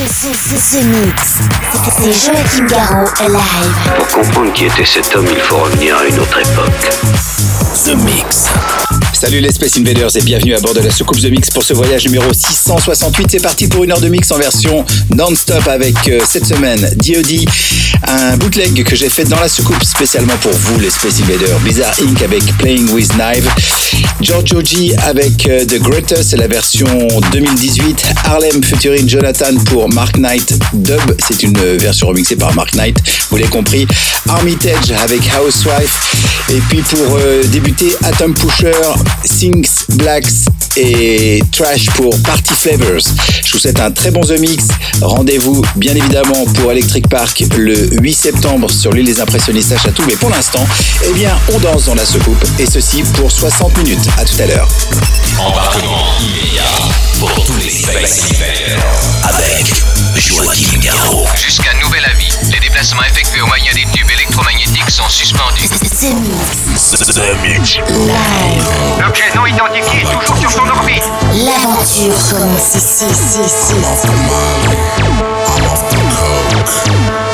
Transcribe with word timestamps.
The, 0.00 0.82
Mix. 0.86 1.40
Joachim 2.24 2.66
Garraud 2.68 3.10
live. 3.28 3.96
Pour 3.98 4.08
comprendre 4.08 4.50
qui 4.54 4.64
était 4.64 4.86
cet 4.86 5.14
homme, 5.14 5.26
il 5.30 5.38
faut 5.38 5.58
revenir 5.58 5.94
à 5.98 6.06
une 6.06 6.18
autre 6.18 6.38
époque. 6.38 6.90
The 7.84 7.94
Mix. 7.96 8.48
Salut 9.20 9.40
les 9.40 9.52
Space 9.52 9.76
Invaders 9.76 10.16
et 10.16 10.22
bienvenue 10.22 10.54
à 10.54 10.60
bord 10.60 10.72
de 10.72 10.80
la 10.80 10.90
soucoupe 10.90 11.20
The 11.20 11.26
Mix 11.26 11.50
pour 11.50 11.62
ce 11.62 11.74
voyage 11.74 12.06
numéro 12.06 12.32
668. 12.32 13.26
C'est 13.32 13.42
parti 13.42 13.68
pour 13.68 13.84
une 13.84 13.92
heure 13.92 14.00
de 14.00 14.08
mix 14.08 14.30
en 14.30 14.38
version 14.38 14.82
non-stop 15.14 15.68
avec 15.68 16.08
euh, 16.08 16.20
cette 16.26 16.46
semaine 16.46 16.80
DOD, 16.96 17.46
un 18.08 18.38
bootleg 18.38 18.82
que 18.82 18.96
j'ai 18.96 19.10
fait 19.10 19.24
dans 19.24 19.38
la 19.38 19.50
soucoupe 19.50 19.84
spécialement 19.84 20.38
pour 20.38 20.52
vous 20.52 20.80
les 20.80 20.88
Space 20.88 21.20
Invaders. 21.20 21.60
Bizarre 21.60 21.92
Inc. 22.00 22.22
avec 22.22 22.42
Playing 22.56 22.90
with 22.92 23.10
Knife, 23.10 23.46
Giorgio 24.22 24.62
G 24.64 24.96
avec 25.04 25.46
euh, 25.46 25.66
The 25.66 25.78
Greatest, 25.80 26.30
c'est 26.30 26.38
la 26.38 26.48
version 26.48 26.86
2018, 27.30 28.02
Harlem 28.24 28.64
featuring 28.64 29.06
Jonathan 29.06 29.54
pour 29.66 29.90
Mark 29.90 30.16
Knight 30.16 30.58
Dub, 30.72 31.14
c'est 31.18 31.42
une 31.42 31.58
euh, 31.58 31.76
version 31.78 32.06
remixée 32.06 32.36
par 32.36 32.54
Mark 32.54 32.74
Knight, 32.74 32.96
vous 33.28 33.36
l'avez 33.36 33.50
compris, 33.50 33.86
Armitage 34.30 34.92
avec 34.92 35.20
Housewife, 35.38 36.46
et 36.48 36.60
puis 36.70 36.80
pour 36.80 37.18
débuter 37.52 37.94
Atom 38.02 38.32
Pusher, 38.32 38.72
Things 39.24 39.86
Blacks 39.90 40.48
et 40.76 41.42
Trash 41.52 41.86
pour 41.96 42.10
Party 42.22 42.54
Flavors. 42.54 43.00
Je 43.44 43.52
vous 43.52 43.58
souhaite 43.58 43.80
un 43.80 43.90
très 43.90 44.10
bon 44.10 44.20
The 44.20 44.38
Mix. 44.38 44.68
Rendez-vous 45.00 45.62
bien 45.76 45.94
évidemment 45.94 46.44
pour 46.54 46.70
Electric 46.70 47.08
Park 47.08 47.44
le 47.56 47.88
8 48.00 48.14
septembre 48.14 48.70
sur 48.70 48.92
l'île 48.92 49.06
des 49.06 49.20
impressionnistes 49.20 49.72
à 49.72 49.78
Château. 49.78 50.02
Mais 50.06 50.16
pour 50.16 50.30
l'instant, 50.30 50.64
eh 51.08 51.12
bien, 51.12 51.36
on 51.52 51.58
danse 51.58 51.86
dans 51.86 51.94
la 51.94 52.06
soucoupe 52.06 52.44
et 52.58 52.66
ceci 52.66 53.02
pour 53.14 53.30
60 53.30 53.76
minutes. 53.78 54.08
À 54.18 54.24
tout 54.24 54.40
à 54.40 54.46
l'heure. 54.46 54.68
Joachim 60.16 60.78
Garraud. 60.80 61.26
Jusqu'à 61.36 61.72
nouvel 61.74 62.04
avis, 62.04 62.28
les 62.52 62.60
déplacements 62.60 63.02
effectués 63.04 63.40
au 63.40 63.46
moyen 63.46 63.72
des 63.74 63.84
tubes 63.92 64.10
électromagnétiques 64.10 64.90
sont 64.90 65.08
suspendus. 65.08 65.68
The 65.68 66.14
Mix. 66.14 66.90
The 66.90 67.36
Mix. 67.42 67.76
Live. 67.76 68.64
L'objet 69.00 69.30
non 69.34 69.46
identifié 69.46 70.02
est 70.02 70.10
toujours 70.10 70.36
sur 70.36 70.50
son 70.50 70.68
orbite. 70.68 71.04
L'aventure 71.44 72.14
commence 72.30 72.74
ici, 72.74 73.06
ici, 73.06 73.40
ici. 73.40 73.74
Welcome 76.60 77.29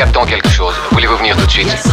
Captons 0.00 0.24
quelque 0.24 0.48
chose. 0.48 0.74
Voulez-vous 0.92 1.18
venir 1.18 1.36
tout 1.36 1.44
de 1.44 1.50
suite? 1.50 1.89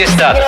fiesta. 0.00 0.39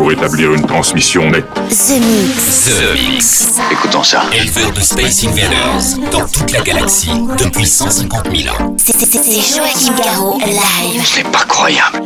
pour 0.00 0.12
établir 0.12 0.54
une 0.54 0.66
transmission 0.66 1.30
nette. 1.30 1.44
The 1.52 2.00
Mix. 2.00 2.70
The 2.70 3.10
Mix. 3.10 3.54
Écoutons 3.70 4.02
ça. 4.02 4.22
Éleveur 4.32 4.72
de 4.72 4.80
Space 4.80 5.24
Invaders 5.24 6.10
dans 6.10 6.26
toute 6.26 6.52
la 6.52 6.62
galaxie 6.62 7.10
depuis 7.38 7.66
150 7.66 8.34
000 8.34 8.54
ans. 8.54 8.74
C'est 8.78 8.96
Joachim 8.96 9.94
Garraud 10.02 10.38
live. 10.38 11.02
C'est 11.04 11.30
pas 11.30 11.44
croyable. 11.46 12.00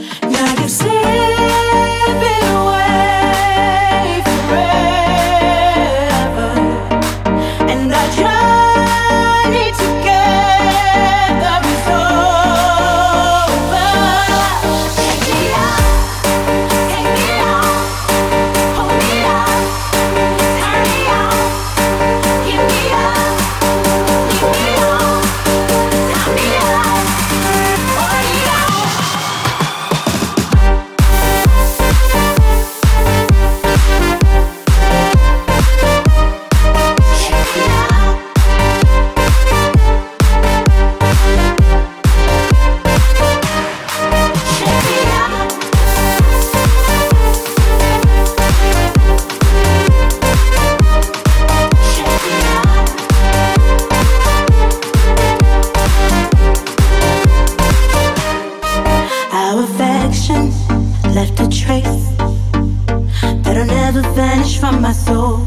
from 64.59 64.81
my 64.81 64.93
soul. 64.93 65.39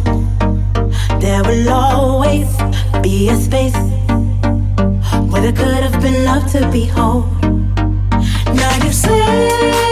There 1.19 1.43
will 1.43 1.69
always 1.69 2.47
be 3.01 3.29
a 3.29 3.35
space 3.35 3.75
where 5.29 5.41
there 5.41 5.53
could 5.53 5.83
have 5.83 6.01
been 6.01 6.25
love 6.25 6.51
to 6.53 6.69
behold. 6.71 7.25
Now 8.55 8.83
you 8.83 8.91
say. 8.91 9.86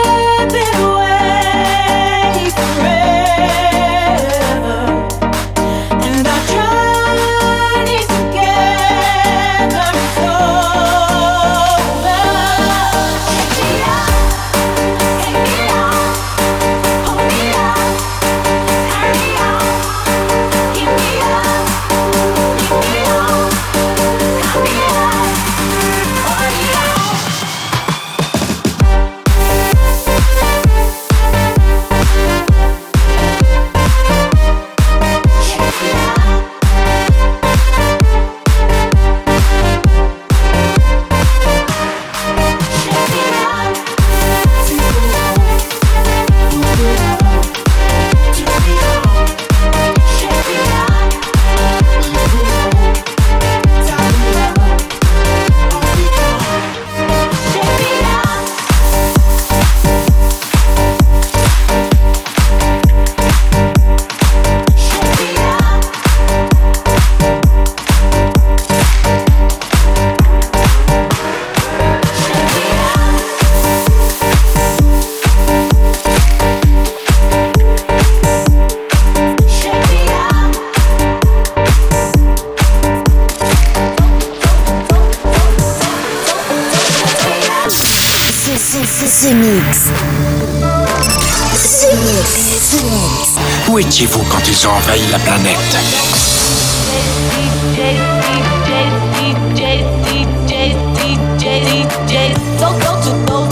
J's. 102.08 102.38
Go, 102.60 102.78
go 102.80 103.02
to 103.02 103.26
those. 103.26 103.45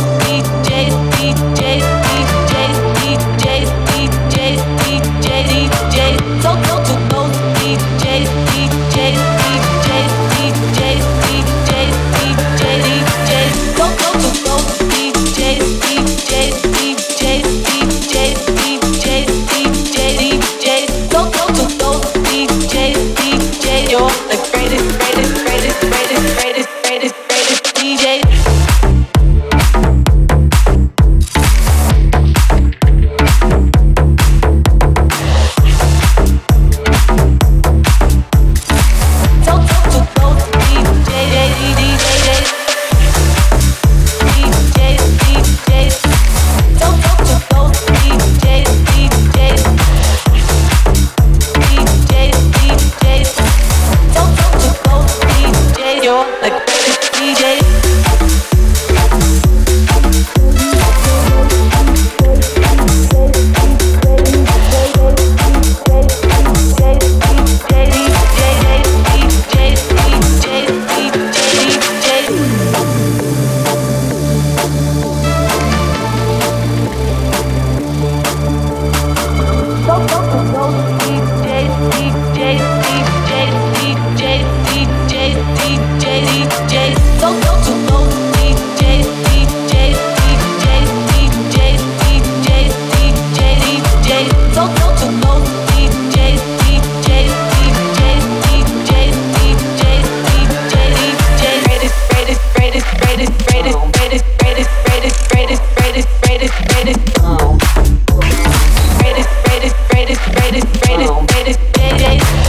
Alors 110.91 111.17
on 111.19 112.42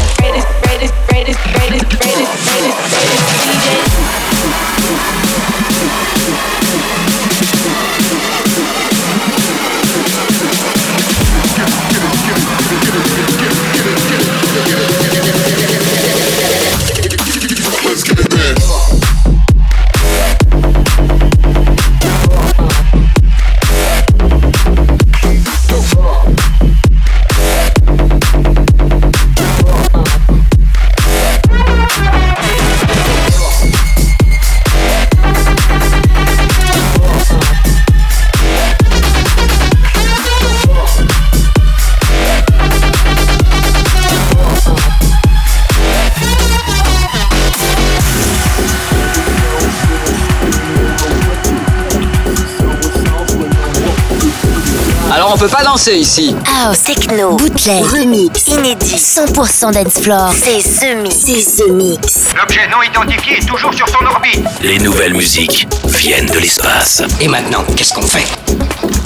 peut 55.45 55.57
pas 55.57 55.63
danser 55.63 55.97
ici. 55.97 56.35
House, 56.47 56.85
techno, 56.85 57.37
bootleg, 57.37 57.85
remix, 57.85 58.47
inédit, 58.47 58.97
100% 58.97 59.73
dance 59.73 60.01
floor. 60.01 60.33
C'est 60.33 60.63
ce 60.63 60.95
mix. 60.95 61.17
C'est 61.17 61.43
ce 61.43 61.71
mix. 61.71 62.33
L'objet 62.35 62.67
non 62.71 62.81
identifié 62.83 63.37
est 63.37 63.47
toujours 63.47 63.75
sur 63.75 63.87
son 63.87 64.07
orbite. 64.07 64.43
Les 64.63 64.79
nouvelles 64.79 65.13
musiques 65.13 65.69
viennent 65.85 66.31
de 66.31 66.39
l'espace. 66.39 67.03
Et 67.21 67.29
maintenant, 67.29 67.63
qu'est-ce 67.77 67.93
qu'on 67.93 68.07
fait? 68.07 68.25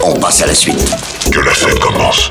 On 0.04 0.14
passe 0.20 0.42
à 0.42 0.46
la 0.46 0.54
suite. 0.54 0.94
Que 1.32 1.40
la 1.40 1.52
fête 1.52 1.80
commence. 1.80 2.30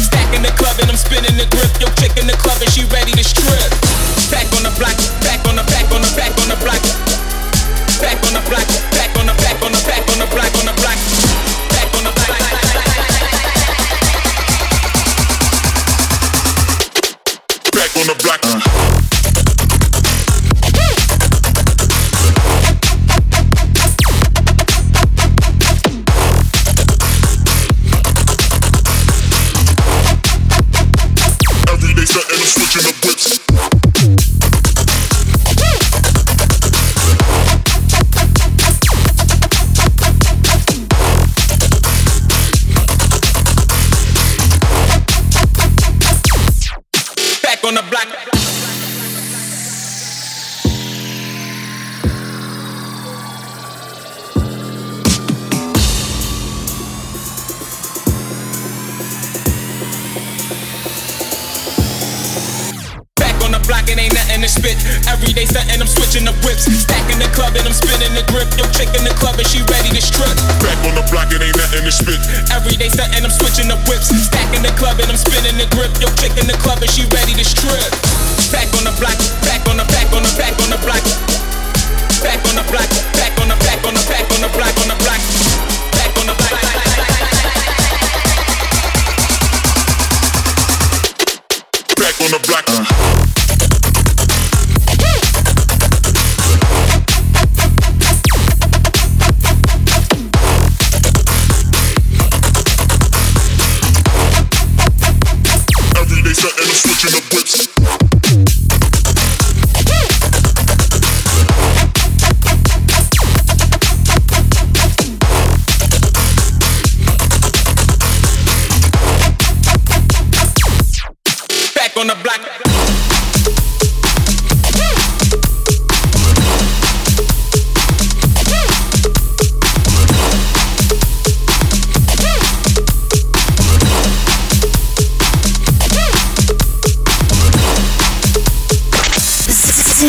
on 122.01 122.07
the 122.07 122.15
black 122.23 122.41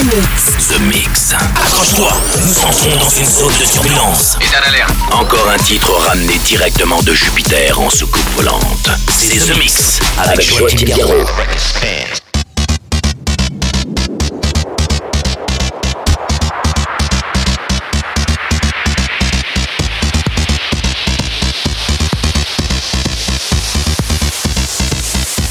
Mix. 0.05 0.51
The 0.72 0.80
Mix. 0.80 1.35
Accroche-toi, 1.35 2.11
nous 2.40 2.64
entrons 2.64 2.96
dans 2.96 3.11
une 3.11 3.26
zone 3.26 3.52
de 3.61 3.70
turbulence. 3.70 4.38
État 4.40 4.58
d'alerte. 4.64 4.90
Encore 5.11 5.46
un 5.50 5.58
titre 5.58 5.92
ramené 5.92 6.38
directement 6.46 7.02
de 7.02 7.12
Jupiter 7.12 7.78
en 7.78 7.90
soucoupe 7.90 8.26
volante. 8.37 8.88
C'est 9.11 9.37
The, 9.37 9.58
Mix 9.58 10.00
avec, 10.16 10.38
avec 10.38 10.56
Joachim 10.56 10.87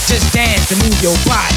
Just 0.08 0.34
dance 0.34 0.72
move 0.72 1.04
your 1.04 1.16
body. 1.26 1.51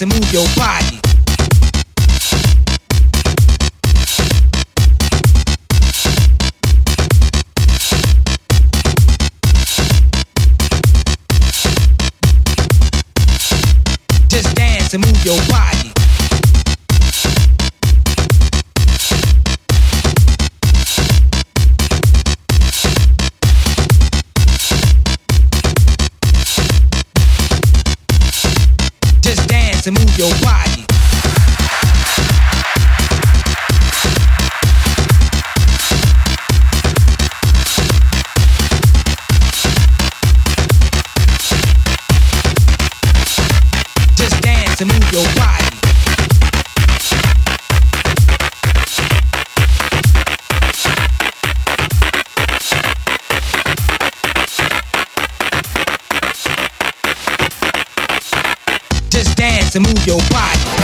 dance 0.00 0.02
and 0.02 0.12
move 0.12 0.32
your 0.32 0.46
body. 0.56 1.00
Just 14.28 14.54
dance 14.54 14.94
and 14.94 15.04
move 15.04 15.24
your 15.24 15.36
body. 15.48 15.79
your 30.20 30.28
body. 30.42 30.69
to 59.70 59.78
move 59.78 60.04
your 60.04 60.18
body. 60.30 60.79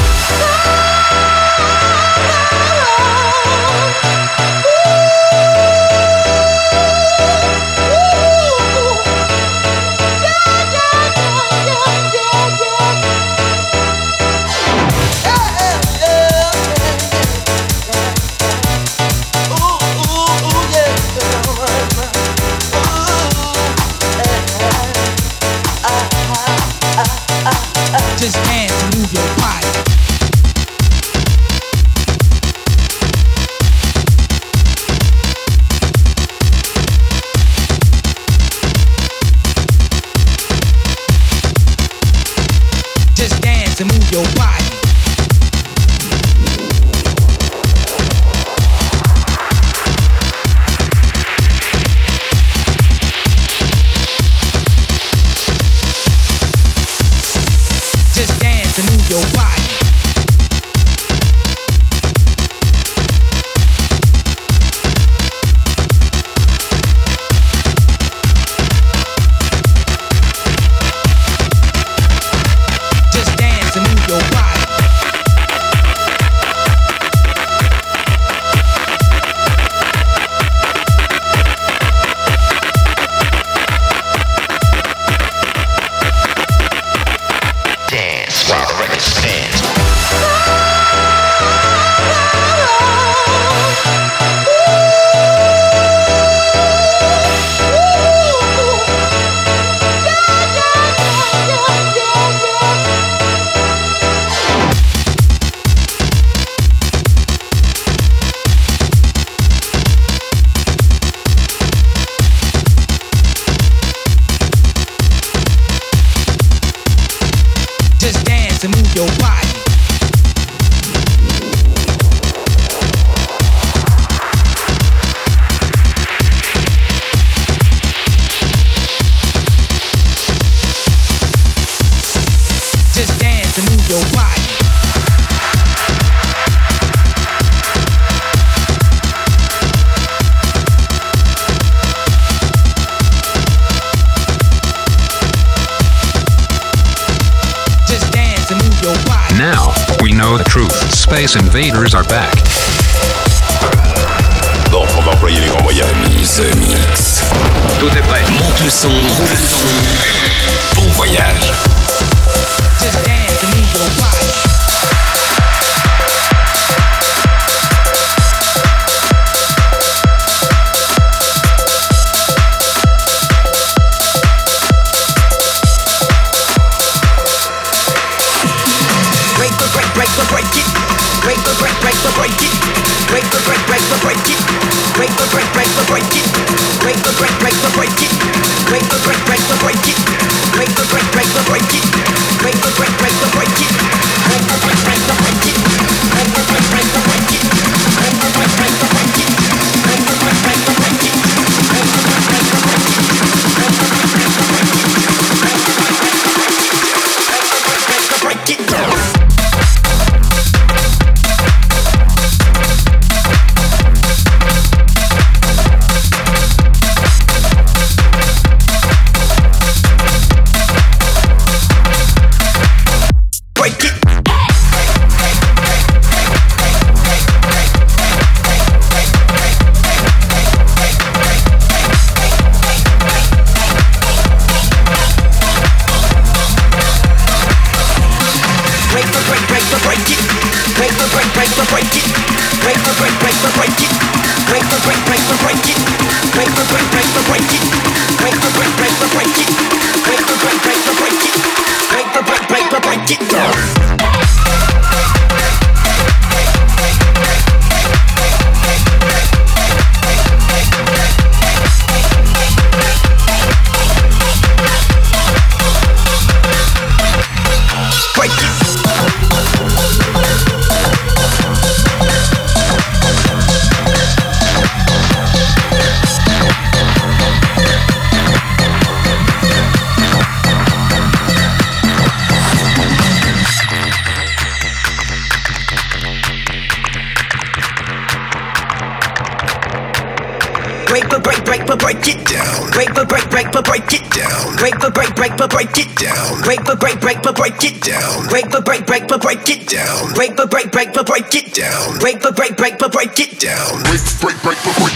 break 302.88 303.18
it 303.20 303.40
down. 303.40 303.82
Break, 303.84 304.02
break, 304.20 304.42
break, 304.42 304.58
break. 304.62 304.95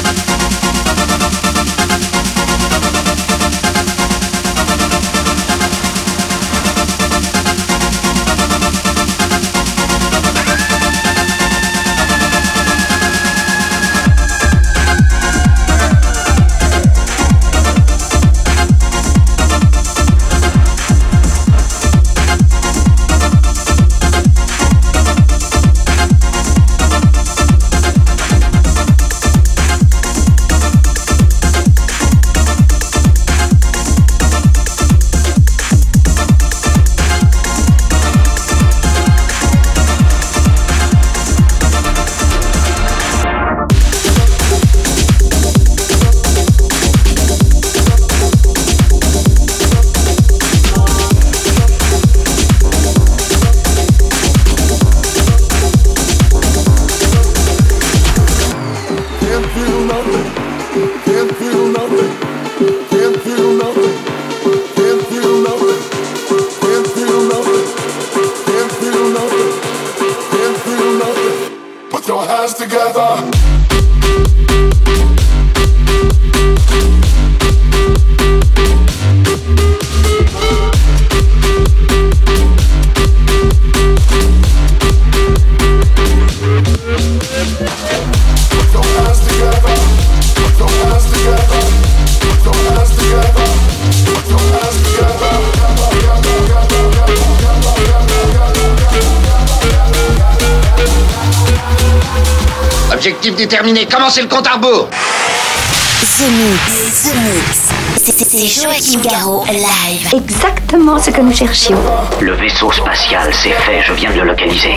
Objectif 103.01 103.35
déterminé, 103.35 103.87
commencez 103.87 104.21
le 104.21 104.27
compte 104.27 104.45
à 104.45 104.51
rebours 104.51 104.87
The 104.87 106.29
Mix, 106.29 107.01
The 107.01 107.15
Mix, 107.15 107.71
C'est 107.97 108.61
Joachim 108.61 109.01
Garraud, 109.01 109.43
live. 109.47 110.13
Exactement 110.13 110.99
ce 110.99 111.09
que 111.09 111.19
nous 111.21 111.33
cherchions. 111.33 111.79
Le 112.19 112.33
vaisseau 112.33 112.71
spatial, 112.71 113.33
c'est 113.33 113.53
fait, 113.53 113.81
je 113.87 113.93
viens 113.93 114.11
de 114.11 114.19
le 114.19 114.25
localiser. 114.25 114.75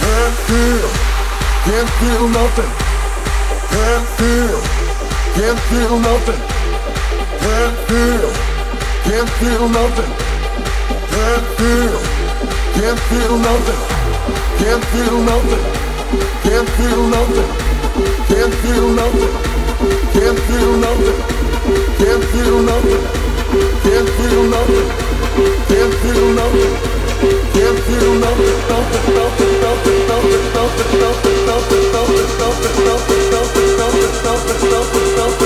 Can't 0.00 0.34
feel. 0.46 0.88
Can't 1.66 1.90
feel 2.00 2.28
nothing. 2.28 2.72
Can't 3.70 4.06
feel. 4.16 4.60
Can't 5.36 5.60
feel 5.68 5.98
nothing. 5.98 6.55
Can't 7.46 7.78
feel. 7.86 8.28
Can't 9.06 9.30
feel 9.38 9.68
nothing. 9.68 10.12
Can't 11.14 11.46
feel. 11.56 11.96
Can't 12.74 13.00
feel 13.08 13.34
nothing. 13.38 13.80
Can't 14.58 14.84
feel 14.90 15.16
nothing. 15.30 15.64
Can't 16.42 16.68
feel 16.76 17.02
nothing. 17.14 17.50
Can't 18.26 18.54
feel 18.62 18.88
nothing. 18.98 19.30
Can't 20.14 20.38
feel 20.50 20.72
nothing. 20.82 21.22
Can't 22.02 22.24
feel 22.34 22.62
nothing. 22.66 23.02
Can't 23.78 24.04
feel 24.10 24.42
nothing. 24.42 24.84
Can't 25.70 25.94
feel 26.02 26.26
nothing. 26.34 26.74
Can't 27.54 27.78
feel 27.86 28.10
nothing. 28.24 28.56
Nothing. 28.66 29.06
Nothing. 29.16 29.52
Nothing. 29.62 30.08
Nothing. 30.08 30.08
Nothing. 30.08 30.40
Nothing. 30.98 31.36
Nothing. 31.38 31.40
Nothing. 31.46 31.86
Nothing. 31.86 32.34
Nothing. 32.34 32.86
Nothing. 32.86 33.30
Nothing. 33.30 33.76
Nothing. 33.78 34.70
Nothing. 34.70 35.16
Nothing. 35.16 35.45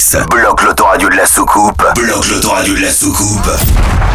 Mix. 0.00 0.16
Bloque 0.30 0.62
l'autoradio 0.62 1.10
de 1.10 1.16
la 1.16 1.26
soucoupe. 1.26 1.84
Bloque 1.94 2.26
l'autoradio 2.30 2.74
de 2.74 2.80
la 2.80 2.90
soucoupe. 2.90 3.50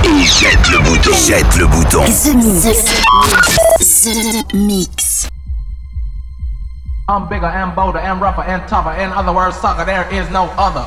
Et 0.03 0.23
jette 0.23 0.67
le 0.71 0.79
bouton. 0.79 1.11
Jette 1.13 1.55
le 1.57 1.67
bouton. 1.67 2.03
The 2.05 2.33
Mix. 2.33 3.03
The 4.01 4.55
Mix. 4.55 5.27
I'm 7.07 7.27
bigger 7.29 7.45
and 7.45 7.75
bolder 7.75 7.99
and 7.99 8.19
rougher 8.19 8.41
and 8.47 8.67
tougher. 8.67 8.99
In 8.99 9.11
other 9.13 9.31
words, 9.31 9.57
sucker, 9.57 9.85
there 9.85 10.07
is 10.11 10.27
no 10.31 10.49
other. 10.57 10.85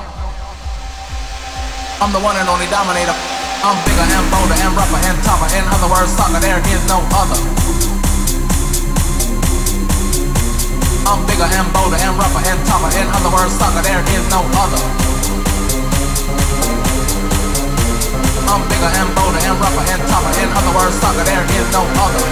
I'm 2.02 2.10
the 2.10 2.18
one 2.18 2.34
and 2.34 2.48
only 2.48 2.66
dominator. 2.66 3.14
I'm 3.62 3.78
bigger 3.86 4.02
and 4.02 4.30
bolder 4.32 4.58
and 4.58 4.74
rougher 4.74 4.98
and 4.98 5.16
tougher. 5.22 5.46
In 5.54 5.62
other 5.78 5.88
words, 5.88 6.10
sucker, 6.10 6.40
there 6.40 6.58
is 6.74 6.82
no 6.88 6.98
other. 7.14 7.77
I'm 11.08 11.24
bigger 11.24 11.48
and 11.48 11.72
bolder 11.72 11.96
and 11.96 12.18
rougher 12.20 12.44
and 12.44 12.60
tougher. 12.68 12.92
In 13.00 13.08
other 13.08 13.32
words, 13.32 13.56
sucker, 13.56 13.80
there 13.80 14.04
is 14.12 14.24
no 14.28 14.44
other. 14.44 14.76
I'm 18.44 18.60
bigger 18.68 18.92
and 18.92 19.08
bolder 19.16 19.40
and 19.40 19.56
rougher 19.56 19.88
and 19.88 20.02
tougher. 20.04 20.32
In 20.36 20.52
other 20.52 20.72
words, 20.76 21.00
sucker, 21.00 21.24
there 21.24 21.48
is 21.48 21.66
no 21.72 21.80
other. 21.96 22.24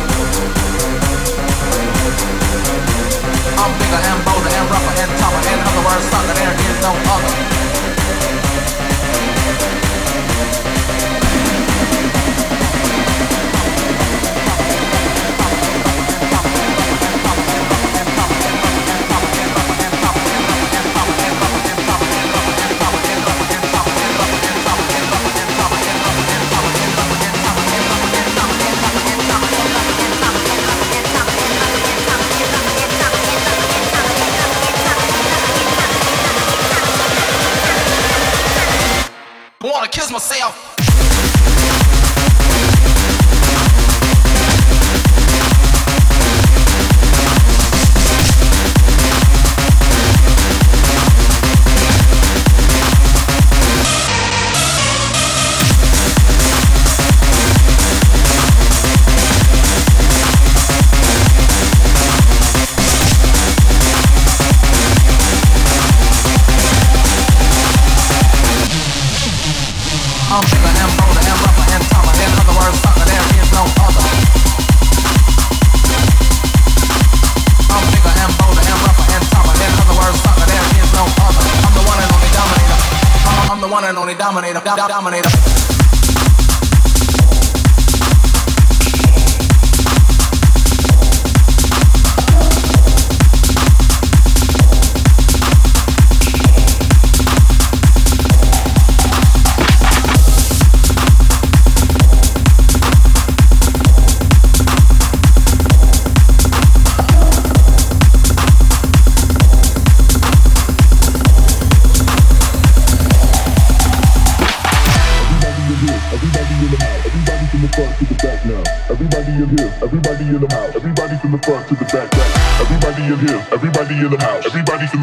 I'm 3.57 3.73
bigger 3.81 3.97
and 3.97 4.21
bolder 4.29 4.53
and 4.53 4.69
rougher 4.69 4.95
and 5.01 5.13
tougher. 5.25 5.41
In 5.41 5.61
other 5.65 5.81
words, 5.89 6.05
sucker, 6.13 6.37
there 6.37 6.53
is 6.53 6.77
no 6.85 6.93
other. 7.17 7.57
Myself? 40.17 40.76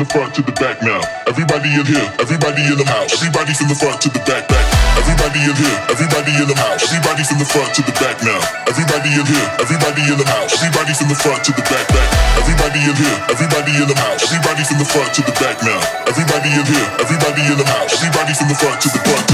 The 0.04 0.12
front 0.12 0.36
to 0.36 0.42
the 0.44 0.52
back 0.60 0.84
now. 0.84 1.00
Everybody 1.28 1.72
in 1.72 1.86
here, 1.88 2.04
everybody 2.20 2.62
in 2.68 2.76
the 2.76 2.84
house, 2.84 3.16
everybody 3.16 3.56
from 3.56 3.72
the 3.72 3.78
front 3.80 4.04
to 4.04 4.10
the 4.12 4.20
back, 4.28 4.44
back. 4.52 4.66
Everybody 5.00 5.40
in 5.48 5.56
here, 5.56 5.80
everybody 5.88 6.32
in 6.36 6.48
the 6.48 6.58
house, 6.60 6.84
everybody 6.84 7.24
from 7.24 7.40
the 7.40 7.48
front 7.48 7.72
to 7.76 7.82
the 7.88 7.96
back 8.04 8.20
now. 8.20 8.40
Everybody 8.68 9.10
in 9.16 9.24
here, 9.24 9.48
everybody 9.64 10.04
in 10.04 10.18
the 10.20 10.28
house, 10.28 10.52
everybody 10.60 10.92
from 10.92 11.08
the 11.08 11.16
front 11.16 11.42
to 11.48 11.52
the 11.56 11.64
back, 11.72 11.88
back. 11.88 12.10
Everybody 12.36 12.80
in 12.84 12.96
here, 13.00 13.18
everybody 13.32 13.72
in 13.80 13.88
the 13.88 13.96
house, 13.96 14.22
everybody 14.28 14.64
from 14.68 14.78
the 14.84 14.88
front 14.92 15.12
to 15.16 15.22
the 15.24 15.36
back 15.40 15.58
now. 15.64 15.80
Everybody 16.04 16.50
in 16.52 16.66
here, 16.68 16.90
everybody 17.00 17.42
in 17.48 17.56
the 17.56 17.68
house, 17.68 17.92
everybody 17.96 18.34
from 18.36 18.48
the 18.52 18.58
front 18.60 18.78
to 18.84 18.90
the 18.92 19.02
front 19.08 19.33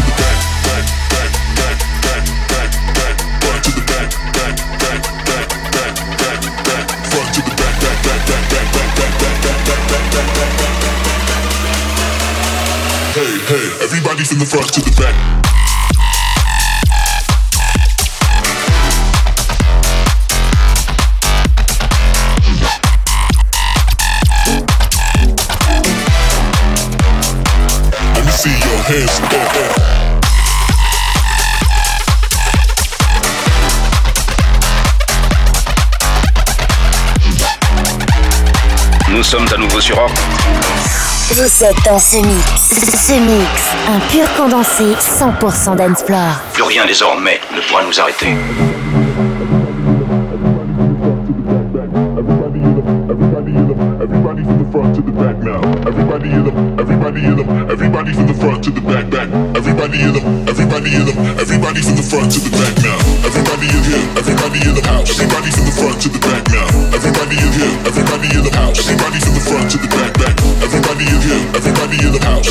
from 14.30 14.38
the 14.38 14.46
to. 14.46 15.40
Nous 39.10 39.24
sommes 39.24 39.48
à 39.52 39.58
nouveau 39.58 39.82
sur 39.82 39.96
Rock. 39.98 40.12
Vous 41.32 41.64
êtes 41.64 41.76
dans 41.86 42.00
ce 42.00 42.18
mix. 42.18 42.44
Ce 42.58 43.14
mix, 43.14 43.62
un 43.88 44.00
pur 44.10 44.28
condensé 44.36 44.96
100% 45.00 45.76
dance 45.76 46.02
floor. 46.04 46.34
Plus 46.54 46.64
rien 46.64 46.88
désormais 46.88 47.40
ne 47.56 47.62
pourra 47.62 47.84
nous 47.84 48.00
arrêter. 48.00 48.34
Everybody 54.02 54.44
from 54.44 54.58
the 54.58 54.72
front 54.72 54.96
to 54.96 55.02
the 55.02 55.12
back 55.12 55.38
now. 55.44 55.62
Everybody 55.86 56.32
in 56.32 56.46
them, 56.46 56.80
everybody 56.80 57.26
in 57.26 57.36
them, 57.36 57.70
everybody 57.70 58.14
from 58.14 58.28
the 58.28 58.34
front 58.34 58.64
to 58.64 58.72
the 58.72 58.82
back, 58.82 59.10
back. 59.10 59.30
Everybody 59.56 60.02
in 60.02 60.14
them, 60.14 60.48
everybody 60.48 60.96
in 60.96 61.06
them, 61.06 61.18
everybody 61.38 61.82
from 61.82 61.96
the 61.96 62.04
front 62.04 62.32
to 62.34 62.40
the 62.40 62.50
back 62.50 62.74
now. 62.82 62.98
Everybody 63.28 63.68
in 63.70 63.84
here, 63.86 64.06
everybody 64.18 64.60
in 64.66 64.74
the 64.74 64.82
house. 64.88 65.12
Everybody 65.14 65.52
from 65.52 65.66
the 65.66 65.76
front 65.78 66.02
to 66.02 66.10
the 66.10 66.20
back 66.20 66.44
now. 66.50 66.68
Everybody 66.96 67.38
in 67.38 67.52
here, 67.54 67.76
everybody 67.86 68.28
in 68.34 68.44
the 68.44 68.52
house. 68.56 68.80
Everybody 68.80 69.20
from 69.20 69.34
the 69.36 69.44
front 69.46 69.70
to 69.72 69.78
the 69.78 69.90
back, 69.94 70.09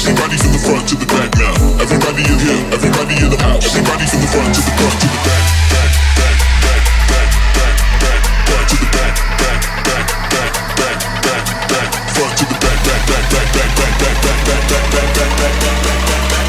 Everybody 0.09 0.41
from 0.41 0.53
the 0.57 0.63
front 0.65 0.89
to 0.89 0.97
the 0.97 1.05
back 1.05 1.29
now. 1.37 1.53
Everybody 1.85 2.25
in 2.25 2.41
here, 2.41 2.65
everybody 2.73 3.13
in 3.21 3.29
the 3.29 3.37
house. 3.45 3.61
Everybody 3.69 4.09
from 4.09 4.25
the 4.25 4.31
front 4.33 4.57
to 4.57 4.65
the 4.65 4.73
front 4.81 4.97
to 5.05 5.05
the 5.05 5.21
back, 5.21 5.45
back, 5.69 5.93
back, 6.17 6.33
back, 6.57 6.89
back, 7.13 7.29
back, 7.53 7.77
back, 8.01 8.25
back 8.49 8.65
to 8.73 8.77
the 8.81 8.89
back, 8.89 9.13
back, 9.37 9.61
back, 9.85 10.09
back, 10.33 10.49
back, 10.81 10.97
back, 11.29 11.45
back, 11.69 11.93
front 12.17 12.33
to 12.41 12.45
the 12.49 12.57
back, 12.57 12.79
back, 12.89 13.05
back, 13.05 13.21
back, 13.29 13.53
back, 13.53 14.01
back, 14.01 14.17
back, 14.17 14.49
back, 14.49 14.65
back, 14.65 14.81
back, 14.81 15.05
back, 15.05 15.45
back, 15.45 15.45
back, 15.45 15.69
back, 15.69 15.85
back, 15.85 16.01
back. 16.01 16.49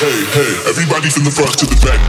Hey, 0.00 0.16
hey, 0.32 0.52
everybody 0.64 1.12
from 1.12 1.28
the 1.28 1.34
front 1.36 1.60
to 1.60 1.68
the 1.68 1.76
back. 1.84 2.00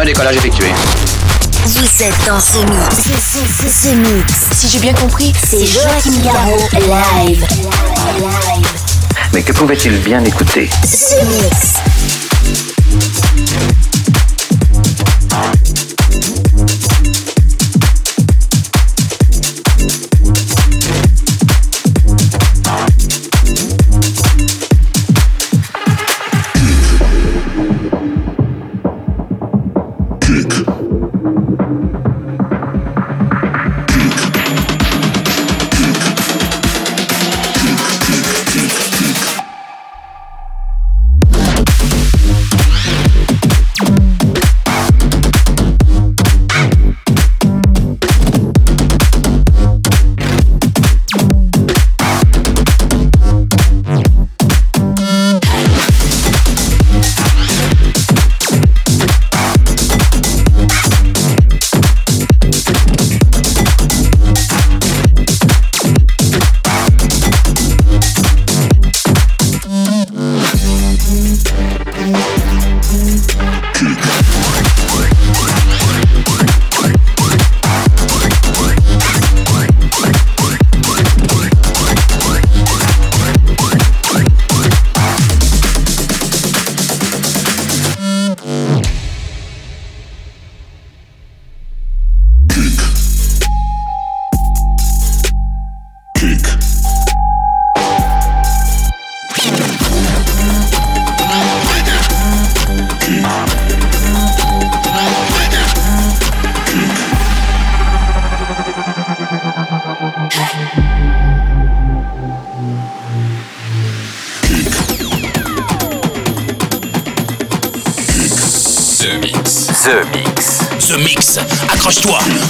1, 0.00 0.04
décollage 0.06 0.36
effectué. 0.36 0.72
Vous 1.66 2.02
êtes 2.02 2.26
dans 2.26 2.40
ce 2.40 2.58
mix. 2.58 3.06
Ce. 3.68 4.56
Si 4.56 4.68
j'ai 4.68 4.78
bien 4.78 4.94
compris, 4.94 5.32
C'est 5.46 5.66
Joachim 5.66 6.22
Garraud 6.24 6.58
live. 6.72 7.46
Mais 9.34 9.42
que 9.42 9.52
pouvait-il 9.52 9.98
bien 9.98 10.24
écouter? 10.24 10.70
Ce 10.84 11.22
mix. 11.26 11.89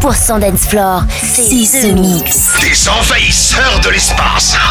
100% 0.00 0.40
dance 0.40 0.66
floor, 0.66 1.04
c'est 1.22 1.42
The 1.82 1.92
Mix. 1.94 2.48
Des 2.62 2.88
envahisseurs 2.88 3.80
de 3.84 3.90
l'espace. 3.90 4.56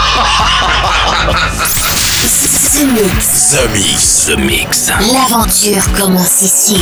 The 2.73 2.85
Mix. 2.85 3.51
The 3.51 3.69
Mix. 3.71 4.25
The 4.25 4.37
Mix. 4.37 4.87
L'aventure 5.13 5.83
commence 5.95 6.41
ici. 6.41 6.81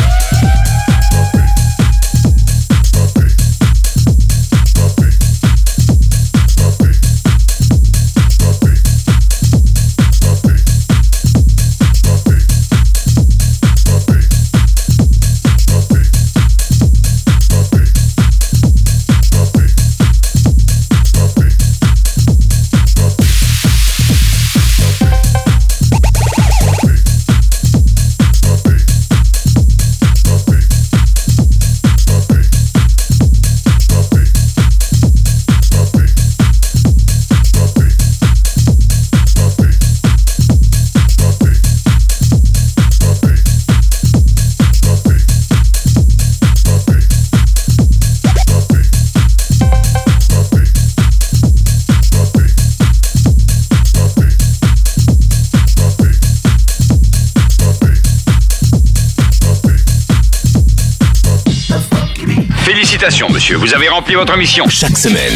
Félicitations, 63.01 63.33
monsieur, 63.33 63.57
vous 63.57 63.73
avez 63.73 63.89
rempli 63.89 64.13
votre 64.13 64.37
mission. 64.37 64.65
Chaque 64.69 64.95
semaine, 64.95 65.33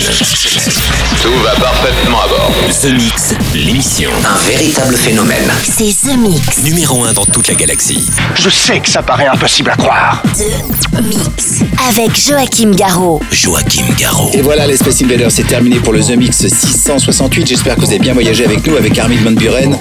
Tout 1.24 1.34
va 1.43 1.55
parfaitement 1.55 2.22
à 2.22 2.28
bord. 2.28 2.51
The 2.80 2.91
Mix, 2.91 3.34
l'émission. 3.55 4.11
Un 4.24 4.38
véritable 4.47 4.95
phénomène. 4.95 5.51
C'est 5.63 6.07
The 6.07 6.16
Mix. 6.16 6.61
Numéro 6.61 7.03
1 7.05 7.13
dans 7.13 7.26
toute 7.26 7.47
la 7.47 7.55
galaxie. 7.55 8.07
Je 8.36 8.51
sais 8.51 8.80
que 8.82 8.88
ça 8.88 9.01
paraît 9.01 9.26
impossible 9.26 9.72
à 9.72 9.78
croire. 9.78 10.22
The 10.38 11.01
Mix. 11.01 11.63
Avec 11.89 12.16
Joachim 12.16 12.70
Garraud. 12.76 13.20
Joachim 13.32 13.86
Garraud. 13.97 14.30
Et 14.34 14.43
voilà, 14.43 14.68
les 14.68 14.78
Space 14.78 15.01
Invaders, 15.01 15.32
c'est 15.32 15.47
terminé 15.47 15.80
pour 15.80 15.93
le 15.93 16.03
The 16.03 16.18
Mix 16.18 16.45
668. 16.45 17.47
J'espère 17.47 17.78
que 17.78 17.82
vous 17.82 17.89
avez 17.89 17.97
bien 17.97 18.13
voyagé 18.13 18.45
avec 18.45 18.68
nous, 18.68 18.76
avec 18.78 18.95
Armin 18.99 19.24
Van 19.24 19.32
Buren. 19.32 19.76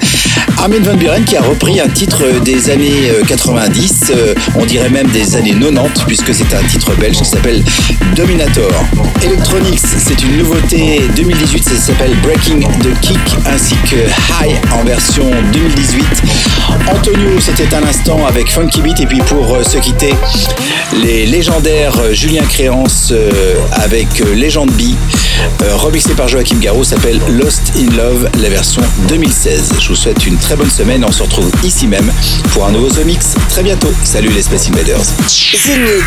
Armin 0.57 0.79
Van 0.79 0.95
Buren 0.95 1.23
qui 1.23 1.37
a 1.37 1.41
repris 1.43 1.79
un 1.79 1.89
titre 1.89 2.23
des 2.43 2.71
années 2.71 3.11
euh, 3.11 3.23
90, 3.27 4.05
euh, 4.09 4.33
on 4.55 4.65
dirait 4.65 4.89
même 4.89 5.07
des 5.09 5.35
années 5.35 5.53
90, 5.53 6.03
puisque 6.07 6.33
c'est 6.33 6.51
un 6.55 6.63
titre 6.63 6.95
belge 6.95 7.17
qui 7.17 7.25
s'appelle 7.25 7.63
Dominator. 8.15 8.71
Electronics, 9.23 9.79
c'est 9.79 10.21
une 10.23 10.37
nouveauté 10.37 11.01
2018, 11.15 11.63
ça 11.63 11.75
s'appelle 11.75 12.15
Breaking 12.23 12.61
the 12.81 12.99
Kick, 13.01 13.19
ainsi 13.45 13.75
que 13.89 13.95
High 13.95 14.55
en 14.71 14.83
version 14.83 15.29
2018. 15.51 16.05
Antonio, 16.87 17.39
c'était 17.39 17.73
un 17.75 17.83
instant 17.83 18.25
avec 18.25 18.49
Funky 18.49 18.81
Beat, 18.81 18.99
et 19.01 19.05
puis 19.05 19.19
pour 19.27 19.55
euh, 19.55 19.63
se 19.63 19.77
quitter, 19.77 20.13
les 21.03 21.25
légendaires 21.25 21.97
euh, 21.99 22.13
Julien 22.13 22.43
Créance 22.43 23.09
euh, 23.11 23.55
avec 23.71 24.19
Legend 24.19 24.69
B, 24.71 24.81
euh, 25.63 25.75
remixé 25.75 26.13
par 26.13 26.27
Joachim 26.27 26.57
Garraud, 26.59 26.83
s'appelle 26.83 27.19
Lost 27.29 27.73
in 27.77 27.95
Love, 27.95 28.29
la 28.41 28.49
version 28.49 28.81
2016. 29.07 29.73
Je 29.79 29.89
vous 29.89 29.95
souhaite 29.95 30.25
une 30.25 30.37
très 30.37 30.55
bonne 30.55 30.69
semaine, 30.69 31.05
on 31.05 31.11
se 31.11 31.23
retrouve 31.23 31.51
ici 31.63 31.87
même 31.87 32.11
pour 32.51 32.65
un 32.65 32.71
nouveau 32.71 32.89
The 32.89 33.05
très 33.49 33.63
bientôt. 33.63 33.91
Salut 34.03 34.29
les 34.29 34.41
Space 34.41 34.69
Invaders. 34.69 35.01
The. 35.01 36.03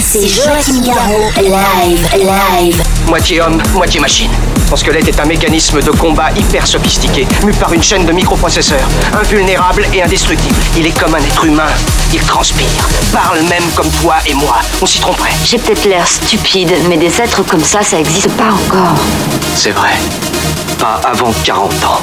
C'est 0.00 0.26
Joachim 0.26 0.80
Garraud. 0.84 1.30
Live, 1.42 2.08
live. 2.16 2.82
Moitié 3.08 3.40
homme, 3.40 3.62
moitié 3.74 4.00
machine. 4.00 4.30
Ton 4.68 4.76
squelette 4.76 5.08
est 5.08 5.18
un 5.18 5.24
mécanisme 5.24 5.80
de 5.80 5.90
combat 5.90 6.30
hyper 6.36 6.66
sophistiqué, 6.66 7.26
mu 7.42 7.52
par 7.54 7.72
une 7.72 7.82
chaîne 7.82 8.04
de 8.04 8.12
microprocesseurs, 8.12 8.86
invulnérable 9.18 9.86
et 9.94 10.02
indestructible. 10.02 10.56
Il 10.76 10.86
est 10.86 10.98
comme 10.98 11.14
un 11.14 11.18
être 11.18 11.44
humain. 11.46 11.70
Il 12.12 12.20
transpire, 12.20 12.66
parle 13.10 13.40
même 13.44 13.64
comme 13.74 13.90
toi 14.02 14.16
et 14.26 14.34
moi. 14.34 14.56
On 14.82 14.86
s'y 14.86 15.00
tromperait. 15.00 15.32
J'ai 15.42 15.56
peut-être 15.56 15.86
l'air 15.86 16.06
stupide, 16.06 16.74
mais 16.86 16.98
des 16.98 17.18
êtres 17.18 17.42
comme 17.44 17.64
ça, 17.64 17.82
ça 17.82 17.98
existe 17.98 18.30
pas 18.32 18.52
encore. 18.52 18.94
C'est 19.54 19.70
vrai. 19.70 19.94
Pas 20.78 21.00
avant 21.02 21.32
40 21.44 21.72
ans. 21.84 22.02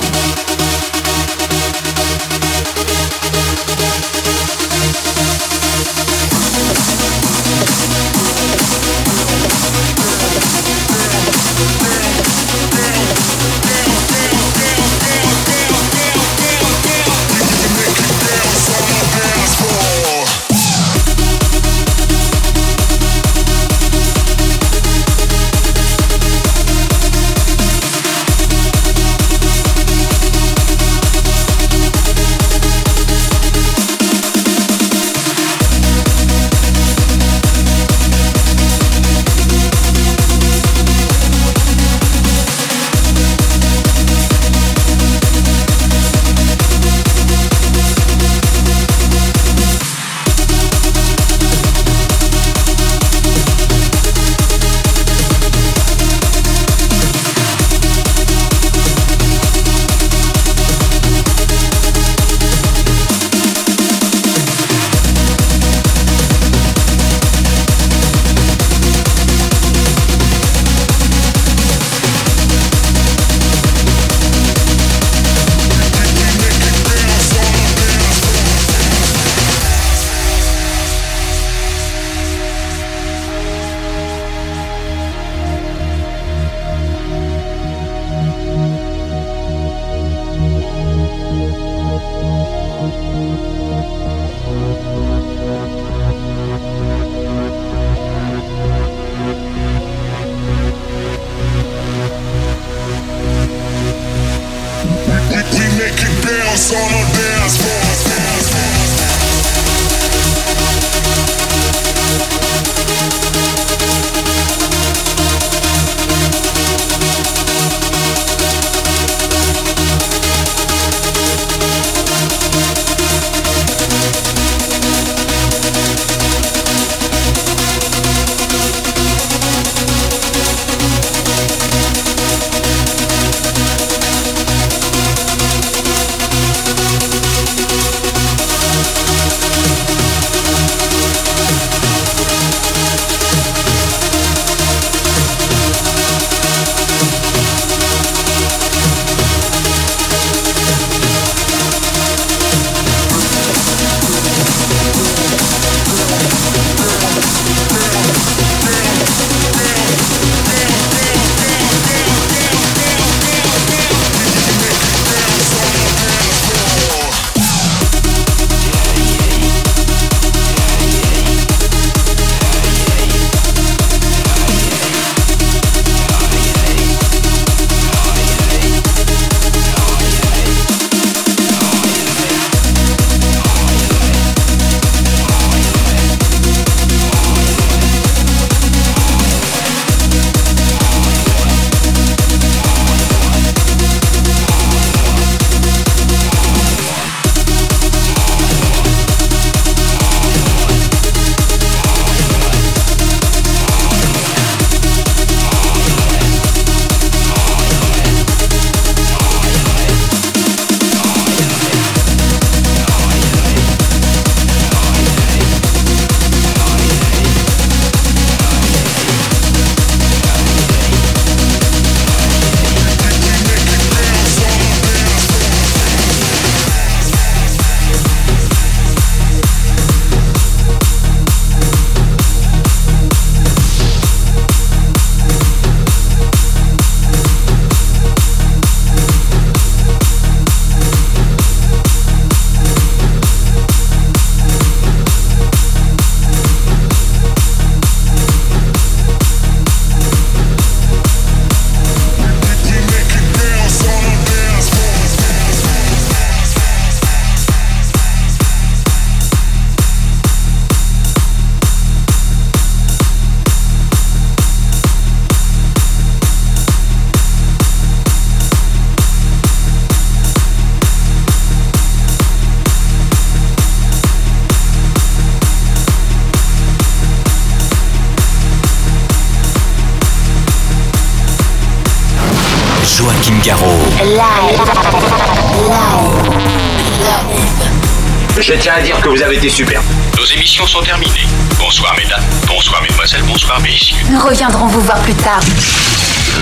Je 288.45 288.53
tiens 288.53 288.73
à 288.77 288.81
dire 288.81 289.01
que 289.01 289.09
vous 289.09 289.23
avez 289.23 289.37
été 289.37 289.49
super. 289.49 289.81
Nos 290.15 290.25
émissions 290.25 290.67
sont 290.67 290.83
terminées. 290.83 291.25
Bonsoir 291.57 291.95
mesdames, 291.97 292.23
bonsoir 292.45 292.79
mesdemoiselles, 292.83 293.23
bonsoir 293.23 293.59
messieurs. 293.59 293.97
Nous 294.11 294.19
reviendrons 294.19 294.67
vous 294.67 294.81
voir 294.81 294.99
plus 294.99 295.15
tard. 295.15 295.39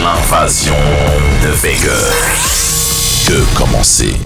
L'invasion 0.04 0.76
de 1.42 1.48
Vega. 1.48 1.96
Que 3.26 3.58
commencer? 3.58 4.18